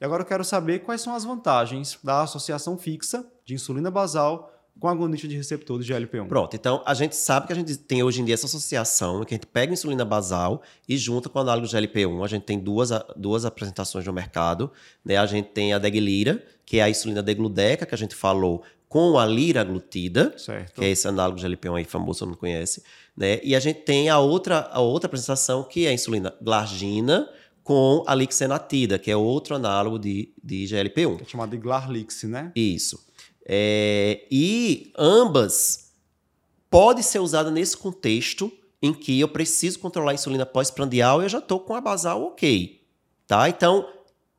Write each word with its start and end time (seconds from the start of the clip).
E 0.00 0.04
agora 0.04 0.22
eu 0.22 0.26
quero 0.26 0.44
saber 0.44 0.80
quais 0.80 1.00
são 1.00 1.14
as 1.14 1.24
vantagens 1.24 1.98
da 2.02 2.22
associação 2.22 2.78
fixa 2.78 3.26
de 3.44 3.54
insulina 3.54 3.90
basal 3.90 4.52
com 4.78 4.86
agonista 4.88 5.26
de 5.26 5.36
receptor 5.36 5.80
de 5.80 5.92
GLP-1. 5.92 6.28
Pronto, 6.28 6.54
então 6.54 6.82
a 6.86 6.94
gente 6.94 7.16
sabe 7.16 7.48
que 7.48 7.52
a 7.52 7.56
gente 7.56 7.76
tem 7.76 8.02
hoje 8.02 8.20
em 8.20 8.24
dia 8.24 8.34
essa 8.34 8.46
associação, 8.46 9.24
que 9.24 9.34
a 9.34 9.36
gente 9.36 9.46
pega 9.46 9.72
a 9.72 9.74
insulina 9.74 10.04
basal 10.04 10.62
e 10.88 10.96
junta 10.96 11.28
com 11.28 11.38
o 11.38 11.42
análogo 11.42 11.66
de 11.66 11.76
GLP-1. 11.76 12.24
A 12.24 12.28
gente 12.28 12.44
tem 12.44 12.58
duas, 12.58 12.90
duas 13.16 13.44
apresentações 13.44 14.06
no 14.06 14.12
mercado. 14.12 14.70
Né? 15.04 15.16
A 15.16 15.26
gente 15.26 15.48
tem 15.48 15.72
a 15.72 15.78
Deglira, 15.78 16.44
que 16.64 16.78
é 16.78 16.82
a 16.82 16.90
insulina 16.90 17.22
degludeca, 17.22 17.84
que 17.84 17.94
a 17.94 17.98
gente 17.98 18.14
falou, 18.14 18.62
com 18.88 19.18
a 19.18 19.26
liraglutida, 19.26 20.32
certo. 20.38 20.74
que 20.74 20.84
é 20.84 20.90
esse 20.90 21.06
análogo 21.08 21.38
de 21.38 21.46
GLP-1 21.46 21.76
aí 21.76 21.84
famoso, 21.84 22.24
não 22.24 22.34
conhece. 22.34 22.82
Né? 23.16 23.40
E 23.42 23.56
a 23.56 23.60
gente 23.60 23.80
tem 23.80 24.08
a 24.08 24.18
outra, 24.18 24.68
a 24.72 24.80
outra 24.80 25.08
apresentação, 25.08 25.64
que 25.64 25.86
é 25.86 25.90
a 25.90 25.92
insulina 25.92 26.32
glargina, 26.40 27.28
com 27.68 28.02
a 28.06 28.14
lixenatida, 28.14 28.98
que 28.98 29.10
é 29.10 29.16
outro 29.16 29.54
análogo 29.54 29.98
de, 29.98 30.32
de 30.42 30.64
GLP-1. 30.64 31.20
É 31.20 31.24
chamado 31.26 31.50
de 31.50 31.58
Glarlix, 31.58 32.22
né? 32.22 32.50
Isso. 32.56 33.06
É, 33.44 34.26
e 34.30 34.90
ambas 34.96 35.92
podem 36.70 37.02
ser 37.02 37.18
usadas 37.18 37.52
nesse 37.52 37.76
contexto 37.76 38.50
em 38.80 38.94
que 38.94 39.20
eu 39.20 39.28
preciso 39.28 39.80
controlar 39.80 40.12
a 40.12 40.14
insulina 40.14 40.46
pós-prandial 40.46 41.20
e 41.20 41.26
eu 41.26 41.28
já 41.28 41.40
estou 41.40 41.60
com 41.60 41.74
a 41.74 41.80
basal 41.82 42.22
ok. 42.22 42.80
Tá? 43.26 43.50
Então, 43.50 43.86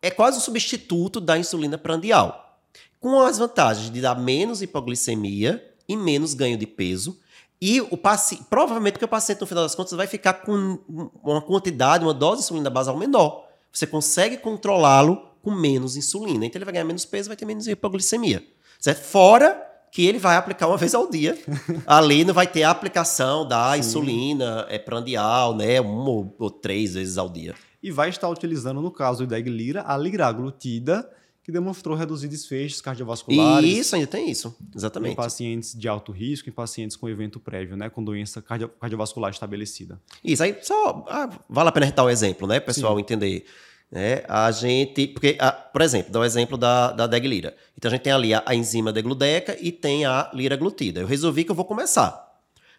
é 0.02 0.10
quase 0.10 0.40
um 0.40 0.42
substituto 0.42 1.22
da 1.22 1.38
insulina 1.38 1.78
prandial. 1.78 2.60
Com 3.00 3.22
as 3.22 3.38
vantagens 3.38 3.92
de 3.92 4.02
dar 4.02 4.20
menos 4.20 4.64
hipoglicemia 4.64 5.64
e 5.88 5.96
menos 5.96 6.34
ganho 6.34 6.58
de 6.58 6.66
peso. 6.66 7.20
E 7.62 7.82
o 7.82 7.98
paciente, 7.98 8.46
provavelmente 8.50 8.94
porque 8.94 9.06
o 9.06 9.10
paciente, 9.10 9.42
no 9.42 9.48
final 9.48 9.64
das 9.64 9.76
contas, 9.76 9.94
vai 9.94 10.08
ficar 10.08 10.34
com 10.34 10.80
uma 11.24 11.42
quantidade, 11.42 12.06
uma 12.06 12.14
dose 12.14 12.42
de 12.42 12.46
insulina 12.46 12.70
basal 12.70 12.98
menor. 12.98 13.46
Você 13.72 13.86
consegue 13.86 14.38
controlá-lo 14.38 15.30
com 15.42 15.52
menos 15.52 15.98
insulina. 15.98 16.46
Então 16.46 16.58
ele 16.58 16.66
vai 16.66 16.74
ganhar 16.74 16.86
menos 16.86 17.06
peso, 17.06 17.30
vai 17.30 17.36
ter 17.36 17.46
menos 17.46 17.68
hipoglicemia. 17.68 18.44
Certo? 18.80 19.04
Fora 19.04 19.66
que 19.92 20.06
ele 20.06 20.20
vai 20.20 20.38
aplicar 20.38 20.68
uma 20.68 20.78
vez 20.78 20.94
ao 20.94 21.10
dia. 21.10 21.38
Ali 21.86 22.24
não 22.24 22.34
vai 22.34 22.48
ter 22.48 22.64
a 22.64 22.72
aplicação 22.72 23.48
da 23.48 23.74
Sim. 23.74 23.80
insulina 23.80 24.66
é, 24.70 24.78
prandial, 24.78 25.56
né? 25.56 25.82
Uma 25.82 26.10
ou, 26.10 26.36
ou, 26.40 26.50
três 26.50 26.94
vezes 26.94 27.18
ao 27.18 27.30
dia. 27.30 27.56
E 27.82 27.92
vai 27.92 28.10
estar 28.10 28.30
utilizando, 28.30 28.82
no 28.82 28.92
caso 28.92 29.26
do 29.26 29.30
Deglira, 29.30 29.84
a 29.88 29.98
liraglutida, 29.98 31.10
que 31.50 31.54
demonstrou 31.54 31.98
reduzir 31.98 32.28
desfechos 32.28 32.80
cardiovasculares. 32.80 33.78
Isso, 33.78 33.96
ainda 33.96 34.08
tem 34.08 34.30
isso. 34.30 34.56
Exatamente. 34.74 35.14
Em 35.14 35.16
pacientes 35.16 35.78
de 35.78 35.88
alto 35.88 36.12
risco, 36.12 36.48
em 36.48 36.52
pacientes 36.52 36.96
com 36.96 37.10
evento 37.10 37.40
prévio, 37.40 37.76
né? 37.76 37.90
Com 37.90 38.04
doença 38.04 38.42
cardio 38.42 38.70
cardiovascular 38.70 39.32
estabelecida. 39.32 40.00
Isso, 40.24 40.44
aí 40.44 40.56
só 40.62 41.06
ah, 41.10 41.30
vale 41.50 41.70
a 41.70 41.72
pena 41.72 41.92
dar 41.92 42.06
um 42.06 42.10
exemplo, 42.10 42.48
né? 42.48 42.60
Pessoal 42.60 42.96
Sim. 42.96 43.02
entender. 43.02 43.46
Né? 43.92 44.24
A 44.30 44.52
gente, 44.52 45.08
porque, 45.08 45.36
a, 45.40 45.52
por 45.52 45.82
exemplo, 45.82 46.12
dá 46.12 46.20
o 46.20 46.22
um 46.22 46.26
exemplo 46.26 46.56
da, 46.56 46.92
da 46.92 47.08
deglira. 47.08 47.56
Então 47.76 47.90
a 47.90 47.92
gente 47.96 48.04
tem 48.04 48.14
ali 48.14 48.34
a, 48.34 48.44
a 48.46 48.54
enzima 48.54 48.94
degludeca 48.94 49.58
e 49.60 49.72
tem 49.72 50.06
a 50.06 50.30
liraglutida. 50.32 51.02
Eu 51.02 51.08
resolvi 51.08 51.44
que 51.44 51.50
eu 51.50 51.56
vou 51.56 51.66
começar. 51.66 52.30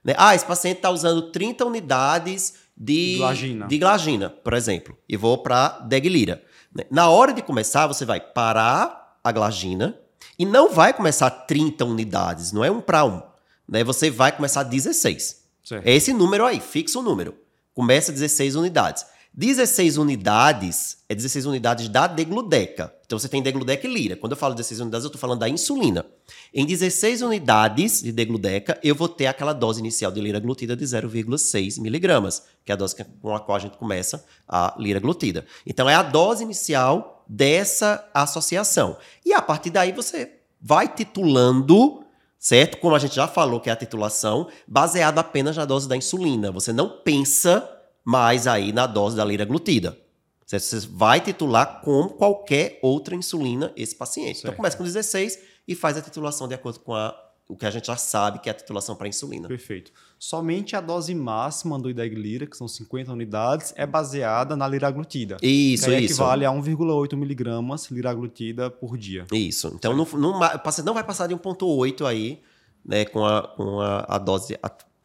Né? 0.05 0.15
Ah, 0.17 0.35
esse 0.35 0.47
paciente 0.47 0.77
está 0.77 0.91
usando 0.91 1.33
30 1.33 1.65
unidades 1.65 2.55
de 2.77 3.17
glagina. 3.19 3.67
de 3.67 3.79
glagina, 3.79 4.31
por 4.31 4.55
exemplo, 4.55 4.97
e 5.09 5.17
vou 5.17 5.39
para 5.39 5.81
deglira. 5.81 6.43
Né? 6.75 6.85
Na 6.91 7.09
hora 7.09 7.33
de 7.33 7.43
começar, 7.43 7.87
você 7.87 8.05
vai 8.05 8.21
parar 8.21 9.19
a 9.23 9.33
glagina 9.33 9.99
e 10.39 10.45
não 10.47 10.73
vai 10.73 10.93
começar 10.93 11.31
30 11.31 11.85
unidades, 11.85 12.53
não 12.53 12.65
é 12.65 12.71
um 12.71 12.81
para 12.81 13.05
um. 13.05 13.23
Né? 13.69 13.85
Você 13.85 14.11
vai 14.11 14.33
começar 14.33 14.63
16. 14.63 15.45
Certo. 15.63 15.87
É 15.87 15.93
esse 15.93 16.13
número 16.13 16.45
aí, 16.45 16.61
fixa 16.61 16.99
o 16.99 17.03
número. 17.03 17.35
Começa 17.75 18.13
16 18.13 18.57
unidades. 18.57 19.07
16 19.33 19.97
unidades 19.97 20.99
é 21.09 21.15
16 21.15 21.47
unidades 21.47 21.89
da 21.89 22.07
degludeca. 22.07 22.93
Então 23.07 23.19
você 23.19 23.29
tem 23.29 23.43
degludeca 23.43 23.87
e 23.87 23.93
lira. 23.93 24.17
Quando 24.17 24.33
eu 24.33 24.37
falo 24.37 24.55
16 24.55 24.81
unidades, 24.81 25.05
eu 25.05 25.09
estou 25.09 25.21
falando 25.21 25.41
da 25.41 25.49
insulina. 25.49 26.05
Em 26.53 26.67
16 26.67 27.23
unidades 27.23 28.03
de 28.03 28.13
degludeca, 28.13 28.79
eu 28.83 28.95
vou 28.95 29.09
ter 29.09 29.27
aquela 29.27 29.53
dose 29.53 29.81
inicial 29.81 30.11
de 30.11 30.21
liraglutida 30.21 30.77
de 30.77 30.85
0,6 30.85 31.81
miligramas, 31.81 32.45
que 32.65 32.73
é 32.73 32.75
a 32.75 32.77
dose 32.77 32.97
com 33.21 33.35
a 33.35 33.41
qual 33.41 33.57
a 33.57 33.61
gente 33.61 33.79
começa 33.79 34.25
a 34.49 34.75
liraglutida. 34.79 35.47
Então 35.65 35.89
é 35.89 35.95
a 35.95 36.03
dose 36.03 36.43
inicial 36.43 37.25
dessa 37.29 38.09
associação. 38.13 38.97
E 39.25 39.33
a 39.33 39.41
partir 39.41 39.71
daí 39.71 39.93
você 39.93 40.33
vai 40.61 40.93
titulando 40.93 42.05
certo? 42.39 42.79
Como 42.79 42.95
a 42.95 42.99
gente 42.99 43.15
já 43.15 43.29
falou 43.29 43.61
que 43.61 43.69
é 43.69 43.73
a 43.73 43.77
titulação, 43.77 44.49
baseado 44.67 45.19
apenas 45.19 45.59
na 45.59 45.67
dose 45.67 45.87
da 45.87 45.95
insulina. 45.95 46.51
Você 46.51 46.73
não 46.73 46.89
pensa 46.89 47.80
mais 48.05 48.47
aí 48.47 48.73
na 48.73 48.87
dose 48.87 49.17
da 49.17 49.25
liraglutida. 49.25 49.99
Você 50.47 50.81
vai 50.89 51.21
titular 51.21 51.81
com 51.81 52.09
qualquer 52.09 52.79
outra 52.83 53.15
insulina 53.15 53.73
esse 53.77 53.95
paciente. 53.95 54.31
Então, 54.31 54.35
certo. 54.35 54.45
Então 54.47 54.57
começa 54.57 54.77
com 54.77 54.83
16 54.83 55.39
e 55.69 55.75
faz 55.77 55.97
a 55.97 56.03
titulação 56.03 56.49
de 56.49 56.55
acordo 56.55 56.81
com 56.81 56.93
a, 56.93 57.15
o 57.49 57.57
que 57.57 57.65
a 57.67 57.71
gente 57.71 57.87
já 57.87 57.97
sabe 57.97 58.41
que 58.41 58.49
é 58.49 58.53
a 58.53 58.55
titulação 58.55 58.97
para 58.97 59.07
insulina. 59.07 59.47
Perfeito. 59.47 59.93
Somente 60.19 60.75
a 60.75 60.81
dose 60.81 61.15
máxima 61.15 61.79
do 61.79 61.89
Idaglira, 61.89 62.47
que 62.47 62.57
são 62.57 62.67
50 62.67 63.13
unidades, 63.13 63.73
é 63.77 63.87
baseada 63.87 64.57
na 64.57 64.67
liraglutida. 64.67 65.37
Isso, 65.41 65.85
que 65.85 65.93
isso. 65.93 66.05
equivale 66.15 66.45
a 66.45 66.51
1,8 66.51 67.17
miligramas 67.17 67.89
liraglutida 67.89 68.71
por 68.71 68.99
dia. 68.99 69.27
Isso. 69.33 69.71
Então, 69.75 69.95
no, 69.95 70.05
no, 70.05 70.37
o 70.37 70.59
paciente 70.59 70.87
não 70.87 70.95
vai 70.95 71.05
passar 71.05 71.29
de 71.29 71.35
1,8 71.35 72.05
aí, 72.07 72.41
né, 72.85 73.05
com 73.05 73.25
a, 73.25 73.47
com 73.49 73.81
a, 73.81 74.05
a 74.09 74.19
dose 74.19 74.59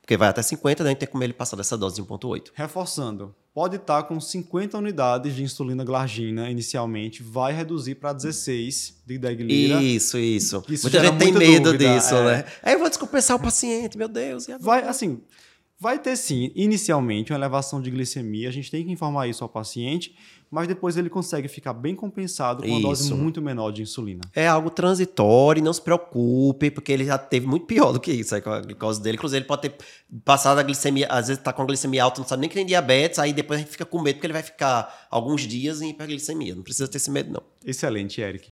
porque 0.05 0.17
vai 0.17 0.29
até 0.29 0.43
50, 0.43 0.83
né? 0.83 0.89
A 0.89 0.91
gente 0.91 0.99
tem 0.99 1.07
como 1.09 1.23
ele 1.23 1.33
passar 1.33 1.57
dessa 1.57 1.75
dose 1.75 1.95
de 1.95 2.03
1,8. 2.03 2.51
Reforçando, 2.53 3.33
pode 3.51 3.77
estar 3.77 4.03
com 4.03 4.21
50 4.21 4.77
unidades 4.77 5.35
de 5.35 5.41
insulina 5.41 5.83
glargina 5.83 6.47
inicialmente, 6.47 7.23
vai 7.23 7.51
reduzir 7.51 7.95
para 7.95 8.13
16 8.13 9.01
de 9.03 9.17
Deglira. 9.17 9.81
Isso, 9.81 10.19
isso. 10.19 10.63
isso 10.69 10.83
muita 10.83 11.03
gente 11.03 11.17
tem 11.17 11.31
medo 11.31 11.71
dúvida, 11.71 11.95
disso, 11.95 12.13
é... 12.13 12.23
né? 12.23 12.45
Aí 12.61 12.73
eu 12.73 12.79
vou 12.79 12.87
descompensar 12.87 13.35
o 13.35 13.39
paciente, 13.39 13.97
meu 13.97 14.07
Deus. 14.07 14.45
Vai, 14.59 14.87
assim, 14.87 15.21
vai 15.85 15.99
ter 15.99 16.15
sim, 16.15 16.51
inicialmente, 16.55 17.31
uma 17.31 17.37
elevação 17.37 17.79
de 17.79 17.91
glicemia, 17.91 18.49
a 18.49 18.51
gente 18.51 18.71
tem 18.71 18.83
que 18.83 18.91
informar 18.91 19.27
isso 19.27 19.43
ao 19.43 19.49
paciente, 19.49 20.15
mas 20.49 20.67
depois 20.67 20.97
ele 20.97 21.11
consegue 21.11 21.47
ficar 21.47 21.73
bem 21.73 21.93
compensado 21.93 22.63
com 22.63 22.69
uma 22.69 22.77
Isso. 22.77 22.87
dose 22.87 23.13
muito 23.13 23.39
menor 23.39 23.71
de 23.71 23.83
insulina. 23.83 24.21
É 24.33 24.47
algo 24.47 24.71
transitório, 24.71 25.63
não 25.63 25.73
se 25.73 25.81
preocupe, 25.81 26.71
porque 26.71 26.91
ele 26.91 27.05
já 27.05 27.19
teve 27.19 27.45
muito 27.45 27.67
pior 27.67 27.91
do 27.91 27.99
que 27.99 28.11
isso 28.11 28.33
aí 28.33 28.41
com 28.41 28.49
a 28.49 28.61
glicose 28.61 28.99
dele. 28.99 29.15
Inclusive, 29.15 29.39
ele 29.39 29.45
pode 29.45 29.61
ter 29.61 29.75
passado 30.23 30.57
a 30.57 30.63
glicemia, 30.63 31.07
às 31.07 31.27
vezes 31.27 31.43
tá 31.43 31.53
com 31.53 31.61
a 31.61 31.65
glicemia 31.65 32.03
alta, 32.03 32.19
não 32.19 32.27
sabe 32.27 32.41
nem 32.41 32.49
que 32.49 32.55
tem 32.55 32.65
diabetes, 32.65 33.19
aí 33.19 33.31
depois 33.31 33.59
a 33.59 33.61
gente 33.61 33.71
fica 33.71 33.85
com 33.85 34.01
medo 34.01 34.15
porque 34.15 34.25
ele 34.25 34.33
vai 34.33 34.43
ficar 34.43 35.07
alguns 35.11 35.41
dias 35.43 35.81
em 35.81 35.89
hiperglicemia. 35.89 36.55
Não 36.55 36.63
precisa 36.63 36.87
ter 36.87 36.97
esse 36.97 37.11
medo, 37.11 37.31
não. 37.31 37.43
Excelente, 37.63 38.21
Eric. 38.21 38.43